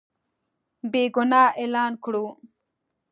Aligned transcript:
بېګناه 0.91 1.49
اعلان 1.61 1.93
کړو. 2.03 2.25